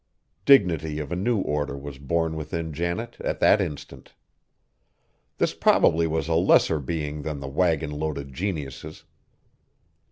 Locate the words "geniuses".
8.33-9.03